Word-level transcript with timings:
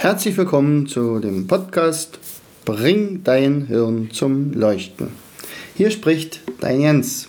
Herzlich 0.00 0.36
willkommen 0.36 0.86
zu 0.86 1.18
dem 1.18 1.48
Podcast 1.48 2.20
Bring 2.64 3.24
dein 3.24 3.66
Hirn 3.66 4.10
zum 4.12 4.52
Leuchten. 4.52 5.08
Hier 5.74 5.90
spricht 5.90 6.40
dein 6.60 6.80
Jens. 6.80 7.26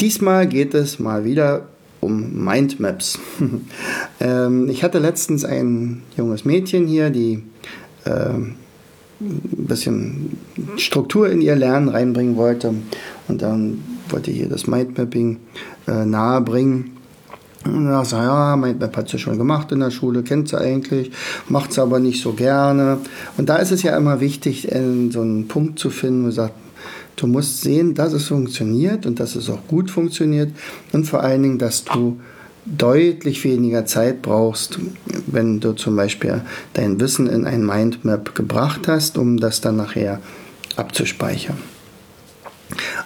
Diesmal 0.00 0.46
geht 0.46 0.72
es 0.72 0.98
mal 0.98 1.26
wieder 1.26 1.66
um 2.00 2.42
Mindmaps. 2.42 3.18
ähm, 4.20 4.70
ich 4.70 4.82
hatte 4.82 4.98
letztens 5.00 5.44
ein 5.44 6.02
junges 6.16 6.46
Mädchen 6.46 6.86
hier, 6.86 7.10
die 7.10 7.42
äh, 8.06 8.30
ein 8.30 8.56
bisschen 9.20 10.38
Struktur 10.78 11.28
in 11.28 11.42
ihr 11.42 11.56
Lernen 11.56 11.90
reinbringen 11.90 12.36
wollte 12.36 12.72
und 13.28 13.42
dann 13.42 13.84
wollte 14.08 14.30
ich 14.30 14.38
ihr 14.40 14.48
das 14.48 14.66
Mindmapping 14.66 15.40
äh, 15.88 16.06
nahebringen. 16.06 16.96
Und 17.64 17.86
dann 17.86 18.04
sagt 18.04 18.24
ja, 18.24 18.56
mein 18.56 18.78
Map 18.78 18.96
hat 18.96 19.08
sie 19.08 19.18
schon 19.18 19.38
gemacht 19.38 19.72
in 19.72 19.80
der 19.80 19.90
Schule, 19.90 20.22
kennt 20.22 20.48
sie 20.48 20.60
eigentlich, 20.60 21.10
macht 21.48 21.72
sie 21.72 21.80
aber 21.80 21.98
nicht 21.98 22.22
so 22.22 22.32
gerne. 22.32 22.98
Und 23.36 23.48
da 23.48 23.56
ist 23.56 23.72
es 23.72 23.82
ja 23.82 23.96
immer 23.96 24.20
wichtig, 24.20 24.68
so 24.70 25.20
einen 25.20 25.48
Punkt 25.48 25.78
zu 25.78 25.90
finden, 25.90 26.26
wo 26.26 26.30
sagt, 26.30 26.54
du 27.16 27.26
musst 27.26 27.62
sehen, 27.62 27.94
dass 27.94 28.12
es 28.12 28.26
funktioniert 28.26 29.06
und 29.06 29.18
dass 29.20 29.34
es 29.36 29.48
auch 29.48 29.66
gut 29.66 29.90
funktioniert 29.90 30.50
und 30.92 31.04
vor 31.04 31.22
allen 31.22 31.42
Dingen, 31.42 31.58
dass 31.58 31.84
du 31.84 32.20
deutlich 32.66 33.44
weniger 33.44 33.86
Zeit 33.86 34.22
brauchst, 34.22 34.78
wenn 35.26 35.60
du 35.60 35.72
zum 35.72 35.96
Beispiel 35.96 36.42
dein 36.72 36.98
Wissen 36.98 37.26
in 37.26 37.46
ein 37.46 37.64
Mindmap 37.64 38.34
gebracht 38.34 38.88
hast, 38.88 39.18
um 39.18 39.36
das 39.36 39.60
dann 39.60 39.76
nachher 39.76 40.20
abzuspeichern. 40.76 41.58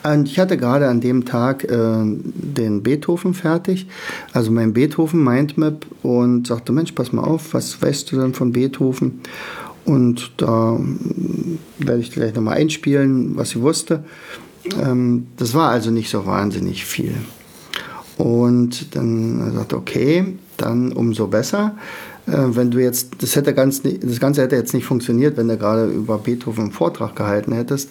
Und 0.02 0.28
ich 0.28 0.38
hatte 0.38 0.56
gerade 0.56 0.88
an 0.88 1.00
dem 1.00 1.24
Tag 1.24 1.64
äh, 1.64 1.68
den 1.70 2.82
Beethoven 2.82 3.34
fertig, 3.34 3.86
also 4.32 4.50
mein 4.50 4.72
Beethoven 4.72 5.22
Mindmap 5.22 5.86
und 6.02 6.46
sagte, 6.46 6.72
Mensch, 6.72 6.92
pass 6.92 7.12
mal 7.12 7.24
auf, 7.24 7.54
was 7.54 7.80
weißt 7.80 8.10
du 8.12 8.20
denn 8.20 8.34
von 8.34 8.52
Beethoven? 8.52 9.20
Und 9.84 10.32
da 10.36 10.76
hm, 10.76 11.58
werde 11.78 12.00
ich 12.00 12.12
gleich 12.12 12.34
nochmal 12.34 12.58
einspielen, 12.58 13.36
was 13.36 13.50
sie 13.50 13.60
wusste. 13.60 14.04
Ähm, 14.80 15.28
das 15.36 15.54
war 15.54 15.70
also 15.70 15.90
nicht 15.90 16.10
so 16.10 16.26
wahnsinnig 16.26 16.84
viel. 16.84 17.14
Und 18.18 18.94
dann 18.96 19.52
sagte 19.54 19.76
okay, 19.76 20.38
dann 20.56 20.92
umso 20.92 21.28
besser. 21.28 21.76
Äh, 22.26 22.32
wenn 22.50 22.70
du 22.70 22.78
jetzt, 22.78 23.22
das 23.22 23.36
hätte 23.36 23.54
ganz, 23.54 23.82
das 23.82 24.20
Ganze 24.20 24.42
hätte 24.42 24.56
jetzt 24.56 24.74
nicht 24.74 24.84
funktioniert, 24.84 25.36
wenn 25.36 25.48
du 25.48 25.56
gerade 25.56 25.86
über 25.86 26.18
Beethoven 26.18 26.64
einen 26.64 26.72
Vortrag 26.72 27.16
gehalten 27.16 27.52
hättest 27.52 27.88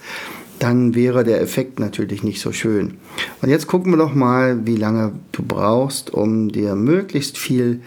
dann 0.60 0.96
wäre 0.96 1.24
der 1.24 1.42
Effekt 1.42 1.80
natürlich 1.80 2.24
nicht 2.24 2.42
so 2.42 2.52
schön. 2.52 2.96
Und 3.42 3.50
jetzt 3.50 3.68
gucken 3.68 3.92
wir 3.92 3.98
doch 3.98 4.14
mal, 4.14 4.66
wie 4.66 4.76
lange 4.76 5.14
du 5.32 5.44
brauchst, 5.44 6.14
um 6.14 6.50
dir 6.50 6.76
möglichst 6.76 7.38
viel 7.38 7.82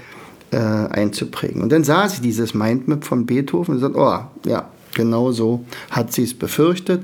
äh, 0.51 0.57
einzuprägen. 0.57 1.63
Und 1.63 1.73
dann 1.73 1.85
sah 1.85 2.09
sie 2.09 2.23
dieses 2.23 2.55
Mindmap 2.55 3.05
von 3.05 3.27
Beethoven 3.27 3.75
und 3.75 3.81
sagt, 3.81 3.97
oh, 3.97 4.49
ja, 4.49 4.69
genau 4.95 5.33
so 5.33 5.65
hat 5.91 6.13
sie 6.13 6.25
es 6.25 6.35
befürchtet. 6.35 7.03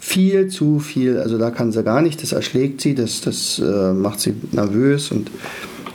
Viel 0.00 0.48
zu 0.48 0.80
viel, 0.80 1.18
also 1.18 1.38
da 1.38 1.50
kann 1.50 1.70
sie 1.70 1.84
gar 1.84 2.02
nicht, 2.02 2.22
das 2.22 2.32
erschlägt 2.32 2.80
sie, 2.80 2.94
das, 2.94 3.20
das 3.20 3.60
äh, 3.60 3.92
macht 3.92 4.20
sie 4.20 4.34
nervös 4.50 5.12
und, 5.12 5.30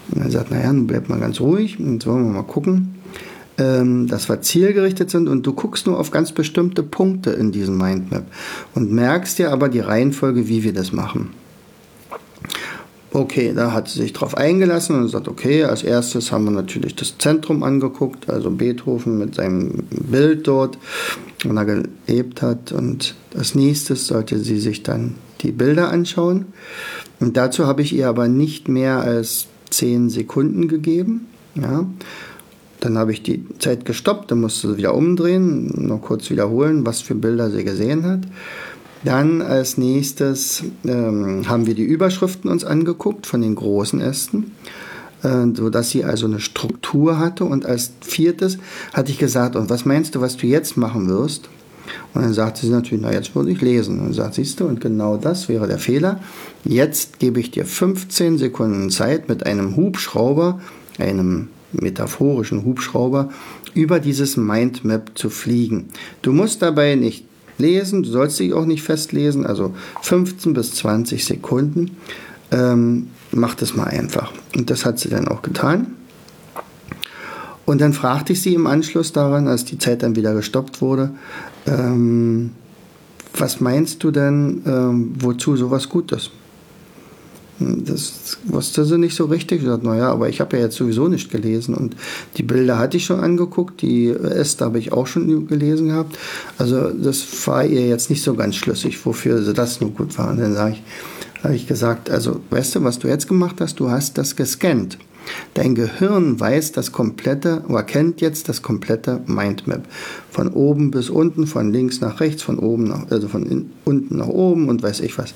dann 0.10 0.32
sagt, 0.32 0.52
naja, 0.52 0.72
nun 0.72 0.88
bleibt 0.88 1.10
mal 1.10 1.20
ganz 1.20 1.42
ruhig 1.42 1.78
und 1.80 2.06
wollen 2.08 2.28
wir 2.28 2.32
mal 2.32 2.44
gucken 2.44 2.97
ähm, 3.58 4.08
dass 4.08 4.30
wir 4.30 4.42
zielgerichtet 4.42 5.10
sind 5.10 5.28
und 5.28 5.46
du 5.46 5.54
guckst 5.54 5.88
nur 5.88 6.00
auf 6.00 6.12
ganz 6.12 6.32
bestimmte 6.32 6.84
Punkte 6.84 7.32
in 7.32 7.52
diesem 7.52 7.78
Mindmap 7.78 8.26
und 8.76 8.92
merkst 8.92 9.40
dir 9.40 9.52
aber 9.52 9.70
die 9.70 9.80
Reihenfolge, 9.80 10.48
wie 10.48 10.64
wir 10.64 10.74
das 10.74 10.92
machen. 10.92 11.32
Okay, 13.14 13.54
da 13.56 13.72
hat 13.72 13.88
sie 13.88 14.00
sich 14.00 14.14
drauf 14.14 14.36
eingelassen 14.36 14.96
und 14.96 15.08
sagt, 15.08 15.28
okay, 15.28 15.64
als 15.64 15.82
erstes 15.82 16.32
haben 16.32 16.44
wir 16.44 16.52
natürlich 16.52 16.96
das 16.96 17.18
Zentrum 17.18 17.64
angeguckt, 17.64 18.30
also 18.30 18.52
Beethoven 18.52 19.18
mit 19.18 19.36
seinem 19.36 19.86
Bild 19.90 20.48
dort, 20.48 20.78
wo 21.44 21.54
er 21.54 21.66
gelebt 21.66 22.42
hat. 22.42 22.74
Und 22.74 23.16
als 23.36 23.56
nächstes 23.56 24.08
sollte 24.08 24.38
sie 24.38 24.60
sich 24.60 24.84
dann 24.84 25.16
die 25.42 25.52
Bilder 25.52 25.90
anschauen. 25.90 26.48
Und 27.20 27.38
dazu 27.38 27.66
habe 27.66 27.82
ich 27.82 27.96
ihr 27.96 28.08
aber 28.08 28.28
nicht 28.28 28.68
mehr 28.68 29.00
als 29.00 29.48
10 29.70 30.10
Sekunden 30.10 30.68
gegeben. 30.68 31.28
Ja. 31.56 31.88
Dann 32.80 32.98
habe 32.98 33.12
ich 33.12 33.24
die 33.24 33.44
Zeit 33.60 33.86
gestoppt, 33.86 34.32
dann 34.32 34.42
musste 34.42 34.70
sie 34.70 34.78
wieder 34.78 34.94
umdrehen, 34.94 35.74
noch 35.88 36.02
kurz 36.02 36.30
wiederholen, 36.30 36.86
was 36.86 37.02
für 37.02 37.16
Bilder 37.16 37.50
sie 37.50 37.64
gesehen 37.64 38.04
hat. 38.04 38.22
Dann 39.04 39.42
als 39.42 39.78
nächstes 39.78 40.64
ähm, 40.86 41.48
haben 41.48 41.66
wir 41.66 41.76
die 41.76 41.84
Überschriften 41.84 42.50
uns 42.50 42.64
angeguckt 42.64 43.26
von 43.26 43.42
den 43.42 43.56
großen 43.56 44.02
Ästen, 44.02 44.52
äh, 45.24 45.46
sodass 45.54 45.92
sie 45.92 46.04
also 46.04 46.26
eine 46.26 46.40
Struktur 46.40 47.20
hatte. 47.20 47.46
Und 47.46 47.66
als 47.66 47.92
viertes 48.02 48.58
hatte 48.94 49.12
ich 49.12 49.18
gesagt, 49.18 49.56
und 49.56 49.70
was 49.70 49.86
meinst 49.86 50.16
du, 50.16 50.22
was 50.22 50.38
du 50.38 50.48
jetzt 50.48 50.78
machen 50.78 51.08
wirst? 51.10 51.50
Und 52.14 52.24
dann 52.24 52.34
sagte 52.34 52.66
sie 52.66 52.72
natürlich, 52.72 53.04
na 53.04 53.14
jetzt 53.14 53.36
würde 53.36 53.52
ich 53.52 53.62
lesen. 53.62 54.00
Und 54.00 54.14
sagt, 54.14 54.36
siehst 54.36 54.60
du, 54.60 54.66
und 54.66 54.82
genau 54.82 55.18
das 55.18 55.48
wäre 55.48 55.68
der 55.68 55.80
Fehler. 55.80 56.20
Jetzt 56.66 57.20
gebe 57.20 57.40
ich 57.40 57.52
dir 57.52 57.66
15 57.66 58.38
Sekunden 58.38 58.90
Zeit 58.90 59.30
mit 59.30 59.46
einem 59.46 59.76
Hubschrauber, 59.76 60.60
einem 60.98 61.50
metaphorischen 61.72 62.66
Hubschrauber 62.66 63.30
über 63.74 64.00
dieses 64.00 64.38
Mindmap 64.38 65.12
zu 65.16 65.30
fliegen. 65.30 65.90
Du 66.22 66.32
musst 66.34 66.62
dabei 66.62 66.96
nicht 66.96 67.26
lesen, 67.58 68.04
du 68.04 68.10
sollst 68.10 68.40
dich 68.40 68.54
auch 68.54 68.66
nicht 68.66 68.84
festlesen, 68.84 69.46
also 69.46 69.74
15 70.02 70.54
bis 70.54 70.74
20 70.76 71.26
Sekunden. 71.26 71.98
Ähm, 72.52 73.08
mach 73.32 73.56
das 73.56 73.76
mal 73.76 73.86
einfach. 73.86 74.32
Und 74.56 74.70
das 74.70 74.86
hat 74.86 75.00
sie 75.00 75.10
dann 75.10 75.28
auch 75.28 75.42
getan. 75.42 75.88
Und 77.66 77.82
dann 77.82 77.92
fragte 77.92 78.34
ich 78.34 78.42
sie 78.42 78.54
im 78.54 78.66
Anschluss 78.66 79.12
daran, 79.12 79.48
als 79.48 79.66
die 79.66 79.78
Zeit 79.78 80.02
dann 80.02 80.16
wieder 80.16 80.34
gestoppt 80.34 80.82
wurde, 80.82 81.12
ähm, 81.66 82.52
was 83.36 83.60
meinst 83.60 84.04
du 84.04 84.12
denn, 84.12 84.62
ähm, 84.66 85.14
wozu 85.20 85.58
sowas 85.58 85.90
gut 85.90 86.12
ist? 86.14 86.32
Das 87.60 88.38
wusste 88.46 88.86
sie 88.86 88.98
nicht 88.98 89.16
so 89.16 89.26
richtig. 89.26 89.62
Sie 89.62 89.70
hat, 89.70 89.84
naja, 89.84 90.12
aber 90.12 90.30
ich 90.30 90.42
habe 90.42 90.58
ja 90.58 90.64
jetzt 90.64 90.76
sowieso 90.76 91.08
nicht 91.08 91.32
gelesen. 91.32 91.74
Und 91.74 91.96
die 92.38 92.44
Bilder 92.44 92.78
hatte 92.78 92.98
ich 92.98 93.06
schon 93.06 93.20
angeguckt, 93.20 93.82
die 93.82 94.10
Äste 94.10 94.66
habe 94.66 94.80
ich 94.80 94.94
auch 94.94 95.08
schon 95.08 95.48
gelesen 95.48 95.88
gehabt. 95.88 96.18
Also 96.58 96.90
das 96.90 97.26
war 97.48 97.66
ihr 97.66 97.88
jetzt 97.88 98.10
nicht 98.10 98.24
so 98.24 98.36
ganz 98.36 98.56
schlüssig, 98.56 99.04
wofür 99.06 99.42
sie 99.42 99.54
das 99.54 99.82
nur 99.82 99.92
gut 99.92 100.18
war. 100.18 100.30
Und 100.30 100.40
dann 100.40 100.58
habe 100.58 100.72
ich, 100.72 100.84
hab 101.44 101.52
ich 101.52 101.68
gesagt, 101.68 102.10
also 102.12 102.42
weißt 102.52 102.76
du, 102.76 102.84
was 102.84 103.00
du 103.00 103.08
jetzt 103.08 103.28
gemacht 103.28 103.56
hast? 103.60 103.80
Du 103.80 103.90
hast 103.90 104.18
das 104.18 104.36
gescannt. 104.36 104.98
Dein 105.56 105.76
Gehirn 105.76 106.40
weiß 106.40 106.72
das 106.72 106.92
komplette, 106.92 107.64
oder 107.68 107.84
kennt 107.84 108.22
jetzt 108.22 108.50
das 108.50 108.62
komplette 108.62 109.22
Mindmap. 109.26 109.82
Von 110.32 110.50
oben 110.50 110.92
bis 110.92 111.10
unten, 111.10 111.48
von 111.48 111.74
links 111.74 112.02
nach 112.02 112.20
rechts, 112.20 112.44
von 112.44 112.60
oben 112.60 112.86
nach, 112.86 113.10
also 113.10 113.28
von 113.28 113.46
in, 113.46 113.72
unten 113.84 114.18
nach 114.18 114.28
oben 114.28 114.70
und 114.70 114.84
weiß 114.84 115.02
ich 115.02 115.18
was. 115.18 115.34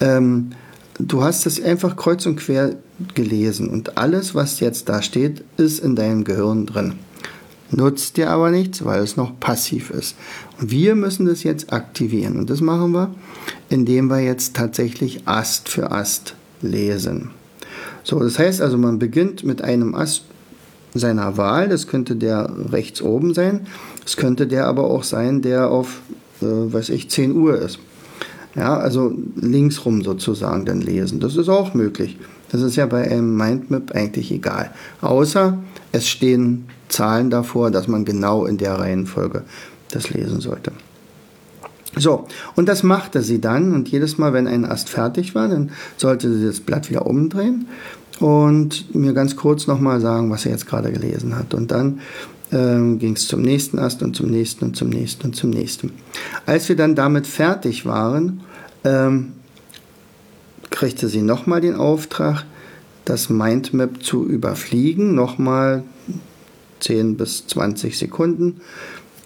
Ähm, 0.00 0.50
du 0.98 1.22
hast 1.22 1.46
es 1.46 1.62
einfach 1.62 1.96
kreuz 1.96 2.26
und 2.26 2.36
quer 2.36 2.76
gelesen 3.14 3.68
und 3.68 3.96
alles, 3.96 4.34
was 4.34 4.60
jetzt 4.60 4.88
da 4.88 5.02
steht, 5.02 5.44
ist 5.56 5.78
in 5.80 5.96
deinem 5.96 6.24
Gehirn 6.24 6.66
drin. 6.66 6.94
Nutzt 7.70 8.16
dir 8.16 8.30
aber 8.30 8.50
nichts, 8.50 8.84
weil 8.84 9.02
es 9.02 9.16
noch 9.16 9.38
passiv 9.38 9.90
ist. 9.90 10.16
Und 10.58 10.70
wir 10.70 10.94
müssen 10.94 11.26
das 11.26 11.42
jetzt 11.42 11.70
aktivieren. 11.72 12.38
Und 12.38 12.48
das 12.48 12.62
machen 12.62 12.92
wir, 12.92 13.14
indem 13.68 14.08
wir 14.08 14.20
jetzt 14.20 14.56
tatsächlich 14.56 15.28
Ast 15.28 15.68
für 15.68 15.90
Ast 15.90 16.34
lesen. 16.62 17.30
So, 18.04 18.20
das 18.20 18.38
heißt 18.38 18.62
also, 18.62 18.78
man 18.78 18.98
beginnt 18.98 19.44
mit 19.44 19.60
einem 19.60 19.94
Ast 19.94 20.24
seiner 20.94 21.36
Wahl. 21.36 21.68
Das 21.68 21.86
könnte 21.86 22.16
der 22.16 22.50
rechts 22.70 23.02
oben 23.02 23.34
sein. 23.34 23.66
Es 24.06 24.16
könnte 24.16 24.46
der 24.46 24.66
aber 24.66 24.84
auch 24.84 25.02
sein, 25.02 25.42
der 25.42 25.70
auf, 25.70 26.00
äh, 26.40 26.46
weiß 26.46 26.88
ich, 26.88 27.10
10 27.10 27.36
Uhr 27.36 27.58
ist. 27.60 27.78
Ja, 28.58 28.76
also 28.76 29.12
linksrum 29.36 30.02
sozusagen 30.02 30.64
dann 30.64 30.80
lesen. 30.80 31.20
Das 31.20 31.36
ist 31.36 31.48
auch 31.48 31.74
möglich. 31.74 32.18
Das 32.50 32.60
ist 32.60 32.74
ja 32.74 32.86
bei 32.86 33.08
einem 33.08 33.36
Mindmap 33.36 33.92
eigentlich 33.92 34.32
egal. 34.32 34.72
Außer 35.00 35.58
es 35.92 36.08
stehen 36.08 36.66
Zahlen 36.88 37.30
davor, 37.30 37.70
dass 37.70 37.86
man 37.86 38.04
genau 38.04 38.46
in 38.46 38.58
der 38.58 38.74
Reihenfolge 38.74 39.44
das 39.92 40.10
lesen 40.10 40.40
sollte. 40.40 40.72
So, 41.96 42.26
und 42.56 42.68
das 42.68 42.82
machte 42.82 43.22
sie 43.22 43.40
dann. 43.40 43.74
Und 43.74 43.88
jedes 43.90 44.18
Mal, 44.18 44.32
wenn 44.32 44.48
ein 44.48 44.64
Ast 44.64 44.88
fertig 44.88 45.36
war, 45.36 45.46
dann 45.46 45.70
sollte 45.96 46.36
sie 46.36 46.44
das 46.44 46.58
Blatt 46.58 46.90
wieder 46.90 47.06
umdrehen 47.06 47.68
und 48.18 48.92
mir 48.92 49.12
ganz 49.12 49.36
kurz 49.36 49.68
nochmal 49.68 50.00
sagen, 50.00 50.30
was 50.30 50.42
sie 50.42 50.48
jetzt 50.48 50.66
gerade 50.66 50.90
gelesen 50.90 51.38
hat. 51.38 51.54
Und 51.54 51.70
dann 51.70 52.00
ähm, 52.50 52.98
ging 52.98 53.14
es 53.14 53.28
zum 53.28 53.42
nächsten 53.42 53.78
Ast 53.78 54.02
und 54.02 54.16
zum 54.16 54.30
nächsten 54.30 54.64
und 54.64 54.76
zum 54.76 54.88
nächsten 54.88 55.26
und 55.26 55.36
zum 55.36 55.50
nächsten. 55.50 55.92
Als 56.46 56.68
wir 56.68 56.76
dann 56.76 56.94
damit 56.94 57.26
fertig 57.26 57.86
waren, 57.86 58.40
ähm, 58.84 59.32
kriegte 60.70 61.08
sie 61.08 61.22
nochmal 61.22 61.60
den 61.60 61.74
Auftrag, 61.74 62.44
das 63.04 63.30
Mindmap 63.30 64.02
zu 64.02 64.26
überfliegen, 64.26 65.14
nochmal 65.14 65.82
10 66.80 67.16
bis 67.16 67.46
20 67.46 67.98
Sekunden. 67.98 68.60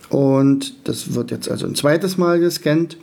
Und 0.08 0.75
das 0.84 1.14
wird 1.14 1.31
jetzt 1.31 1.50
also 1.50 1.66
ein 1.66 1.75
zweites 1.75 2.19
Mal 2.19 2.38
gescannt. 2.38 2.96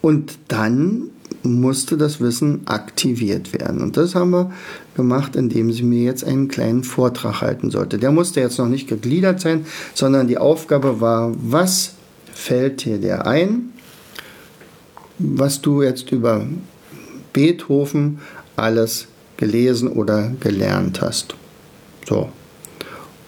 Und 0.00 0.38
dann 0.48 1.10
musste 1.42 1.96
das 1.96 2.20
Wissen 2.20 2.62
aktiviert 2.66 3.52
werden. 3.52 3.80
Und 3.80 3.96
das 3.96 4.14
haben 4.14 4.30
wir 4.30 4.52
gemacht, 4.96 5.36
indem 5.36 5.72
sie 5.72 5.82
mir 5.82 6.02
jetzt 6.02 6.24
einen 6.24 6.48
kleinen 6.48 6.84
Vortrag 6.84 7.40
halten 7.40 7.70
sollte. 7.70 7.98
Der 7.98 8.12
musste 8.12 8.40
jetzt 8.40 8.58
noch 8.58 8.68
nicht 8.68 8.88
gegliedert 8.88 9.40
sein, 9.40 9.66
sondern 9.94 10.28
die 10.28 10.38
Aufgabe 10.38 11.00
war, 11.00 11.32
was 11.40 11.94
fällt 12.32 12.84
dir 12.84 12.98
der 12.98 13.26
ein, 13.26 13.72
was 15.18 15.60
du 15.60 15.82
jetzt 15.82 16.10
über 16.12 16.46
Beethoven 17.32 18.20
alles 18.56 19.08
gelesen 19.36 19.88
oder 19.88 20.32
gelernt 20.40 21.00
hast. 21.00 21.34
So. 22.06 22.28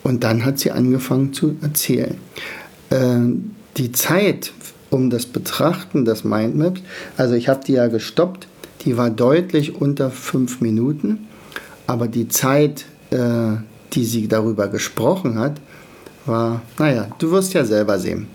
Und 0.03 0.25
dann 0.25 0.45
hat 0.45 0.59
sie 0.59 0.71
angefangen 0.71 1.33
zu 1.33 1.57
erzählen. 1.61 2.17
Äh, 2.91 3.19
die 3.77 3.93
Zeit 3.93 4.53
um 4.91 5.09
das 5.09 5.27
Betrachten 5.27 6.05
des 6.05 6.25
Mindmaps. 6.25 6.81
Also 7.17 7.35
ich 7.35 7.49
habe 7.49 7.65
die 7.65 7.73
ja 7.75 7.87
gestoppt, 7.87 8.49
die 8.85 8.97
war 8.97 9.11
deutlich 9.11 9.81
unter 9.81 10.11
fünf 10.11 10.61
Minuten, 10.61 11.29
aber 11.87 12.09
die 12.09 12.29
Zeit, 12.29 12.87
äh, 13.11 13.57
die 13.93 14.05
sie 14.05 14.29
darüber 14.29 14.69
gesprochen 14.69 15.39
hat, 15.39 15.61
war, 16.27 16.63
naja, 16.79 17.09
du 17.19 17.31
wirst 17.31 17.55
ja 17.55 17.65
selber 17.65 17.99
sehen. 17.99 18.27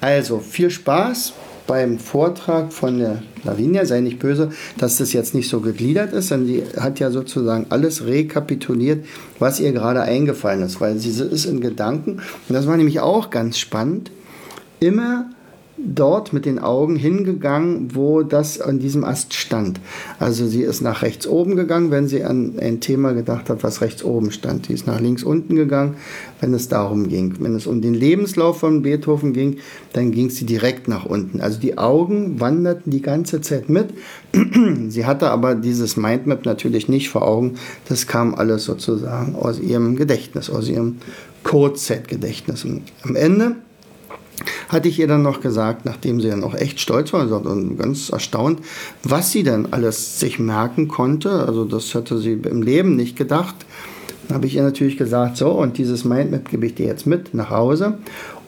Also 0.00 0.40
viel 0.40 0.70
Spaß 0.70 1.32
beim 1.66 1.98
Vortrag 1.98 2.72
von 2.72 2.98
der 2.98 3.22
Lavinia, 3.44 3.84
sei 3.86 4.00
nicht 4.00 4.18
böse, 4.18 4.50
dass 4.78 4.98
das 4.98 5.12
jetzt 5.12 5.34
nicht 5.34 5.48
so 5.48 5.60
gegliedert 5.60 6.12
ist, 6.12 6.30
denn 6.30 6.46
sie 6.46 6.62
hat 6.78 7.00
ja 7.00 7.10
sozusagen 7.10 7.66
alles 7.70 8.06
rekapituliert, 8.06 9.04
was 9.38 9.60
ihr 9.60 9.72
gerade 9.72 10.02
eingefallen 10.02 10.62
ist, 10.62 10.80
weil 10.80 10.98
sie 10.98 11.10
ist 11.10 11.44
in 11.44 11.60
Gedanken, 11.60 12.20
und 12.48 12.54
das 12.54 12.66
war 12.66 12.76
nämlich 12.76 13.00
auch 13.00 13.30
ganz 13.30 13.58
spannend, 13.58 14.10
immer 14.80 15.30
dort 15.84 16.32
mit 16.32 16.46
den 16.46 16.58
Augen 16.58 16.96
hingegangen, 16.96 17.94
wo 17.94 18.22
das 18.22 18.60
an 18.60 18.78
diesem 18.78 19.04
Ast 19.04 19.34
stand. 19.34 19.80
Also 20.18 20.46
sie 20.46 20.62
ist 20.62 20.80
nach 20.80 21.02
rechts 21.02 21.26
oben 21.26 21.56
gegangen, 21.56 21.90
wenn 21.90 22.08
sie 22.08 22.24
an 22.24 22.54
ein 22.60 22.80
Thema 22.80 23.12
gedacht 23.12 23.50
hat, 23.50 23.62
was 23.62 23.80
rechts 23.80 24.04
oben 24.04 24.30
stand. 24.30 24.66
Sie 24.66 24.74
ist 24.74 24.86
nach 24.86 25.00
links 25.00 25.22
unten 25.22 25.56
gegangen, 25.56 25.96
wenn 26.40 26.54
es 26.54 26.68
darum 26.68 27.08
ging. 27.08 27.34
Wenn 27.40 27.54
es 27.54 27.66
um 27.66 27.80
den 27.80 27.94
Lebenslauf 27.94 28.60
von 28.60 28.82
Beethoven 28.82 29.32
ging, 29.32 29.58
dann 29.92 30.12
ging 30.12 30.30
sie 30.30 30.46
direkt 30.46 30.88
nach 30.88 31.04
unten. 31.04 31.40
Also 31.40 31.58
die 31.58 31.78
Augen 31.78 32.40
wanderten 32.40 32.90
die 32.90 33.02
ganze 33.02 33.40
Zeit 33.40 33.68
mit. 33.68 33.90
sie 34.88 35.06
hatte 35.06 35.30
aber 35.30 35.54
dieses 35.54 35.96
Mindmap 35.96 36.44
natürlich 36.44 36.88
nicht 36.88 37.08
vor 37.08 37.22
Augen. 37.22 37.54
Das 37.88 38.06
kam 38.06 38.34
alles 38.34 38.64
sozusagen 38.64 39.34
aus 39.34 39.60
ihrem 39.60 39.96
Gedächtnis, 39.96 40.50
aus 40.50 40.68
ihrem 40.68 40.98
Code-Set-Gedächtnis. 41.44 42.66
Am 43.02 43.16
Ende 43.16 43.56
hatte 44.68 44.88
ich 44.88 44.98
ihr 44.98 45.06
dann 45.06 45.22
noch 45.22 45.40
gesagt, 45.40 45.84
nachdem 45.84 46.20
sie 46.20 46.28
dann 46.28 46.44
auch 46.44 46.54
echt 46.54 46.80
stolz 46.80 47.12
war 47.12 47.22
und 47.46 47.78
ganz 47.78 48.10
erstaunt, 48.10 48.60
was 49.02 49.30
sie 49.30 49.42
dann 49.42 49.68
alles 49.70 50.20
sich 50.20 50.38
merken 50.38 50.88
konnte. 50.88 51.30
Also 51.30 51.64
das 51.64 51.94
hatte 51.94 52.18
sie 52.18 52.32
im 52.32 52.62
Leben 52.62 52.96
nicht 52.96 53.16
gedacht. 53.16 53.54
Dann 54.28 54.36
habe 54.36 54.46
ich 54.46 54.56
ihr 54.56 54.62
natürlich 54.62 54.96
gesagt, 54.96 55.36
so, 55.36 55.50
und 55.50 55.78
dieses 55.78 56.04
Mindmap 56.04 56.48
gebe 56.48 56.66
ich 56.66 56.74
dir 56.74 56.86
jetzt 56.86 57.06
mit 57.06 57.34
nach 57.34 57.50
Hause. 57.50 57.98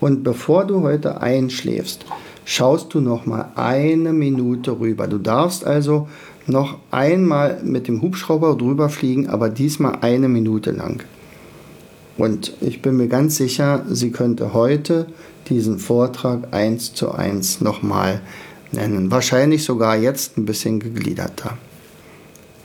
Und 0.00 0.22
bevor 0.22 0.64
du 0.66 0.82
heute 0.82 1.20
einschläfst, 1.20 2.04
schaust 2.44 2.94
du 2.94 3.00
noch 3.00 3.26
mal 3.26 3.52
eine 3.56 4.12
Minute 4.12 4.78
rüber. 4.78 5.08
Du 5.08 5.18
darfst 5.18 5.66
also 5.66 6.08
noch 6.46 6.78
einmal 6.90 7.60
mit 7.64 7.88
dem 7.88 8.02
Hubschrauber 8.02 8.54
drüber 8.56 8.88
fliegen, 8.88 9.28
aber 9.28 9.48
diesmal 9.48 9.98
eine 10.02 10.28
Minute 10.28 10.70
lang. 10.70 11.02
Und 12.16 12.52
ich 12.60 12.80
bin 12.80 12.96
mir 12.96 13.08
ganz 13.08 13.36
sicher, 13.36 13.84
sie 13.88 14.10
könnte 14.10 14.52
heute 14.52 15.06
diesen 15.48 15.78
Vortrag 15.78 16.54
eins 16.54 16.94
zu 16.94 17.12
eins 17.12 17.60
nochmal 17.60 18.20
nennen. 18.72 19.10
Wahrscheinlich 19.10 19.64
sogar 19.64 19.96
jetzt 19.96 20.38
ein 20.38 20.44
bisschen 20.44 20.80
gegliederter. 20.80 21.58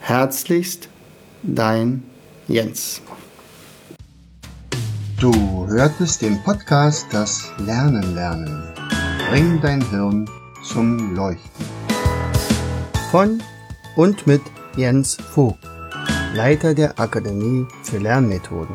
Herzlichst 0.00 0.88
dein 1.42 2.02
Jens. 2.48 3.00
Du 5.18 5.66
hörtest 5.66 6.22
den 6.22 6.42
Podcast 6.42 7.06
Das 7.12 7.50
Lernen 7.58 8.14
lernen. 8.14 8.64
Bring 9.28 9.60
dein 9.60 9.86
Hirn 9.90 10.28
zum 10.64 11.14
Leuchten. 11.14 11.66
Von 13.10 13.42
und 13.96 14.26
mit 14.26 14.40
Jens 14.76 15.16
Vogt, 15.16 15.58
Leiter 16.34 16.74
der 16.74 16.98
Akademie 16.98 17.66
für 17.82 17.98
Lernmethoden. 17.98 18.74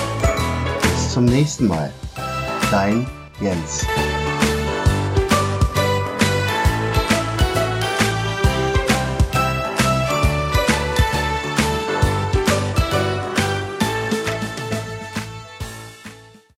zum 1.11 1.25
nächsten 1.25 1.67
Mal. 1.67 1.91
Dein 2.71 3.05
Jens. 3.41 3.85